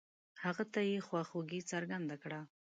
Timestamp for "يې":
0.89-0.97